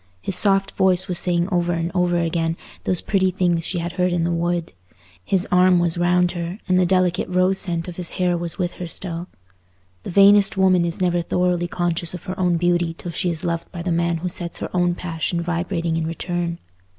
[0.19, 4.11] His soft voice was saying over and over again those pretty things she had heard
[4.11, 4.73] in the wood;
[5.23, 8.71] his arm was round her, and the delicate rose scent of his hair was with
[8.71, 9.27] her still.
[10.01, 13.71] The vainest woman is never thoroughly conscious of her own beauty till she is loved
[13.71, 16.57] by the man who sets her own passion vibrating in return.